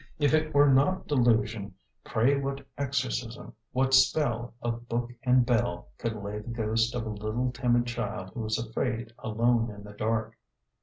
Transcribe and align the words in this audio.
If 0.17 0.33
it 0.33 0.51
were 0.51 0.67
not 0.67 1.05
delusion, 1.07 1.75
pray 2.03 2.35
what 2.35 2.65
exorcism, 2.75 3.53
what 3.71 3.93
spell 3.93 4.55
of 4.59 4.89
book 4.89 5.11
and 5.21 5.45
bell, 5.45 5.89
could 5.99 6.15
lay 6.15 6.39
the 6.39 6.49
ghost 6.49 6.95
of 6.95 7.05
a 7.05 7.09
little 7.09 7.51
timid 7.51 7.85
child 7.85 8.31
who 8.33 8.39
was 8.39 8.57
afraid 8.57 9.13
alone 9.19 9.69
in 9.69 9.83
the 9.83 9.93
dark? 9.93 10.35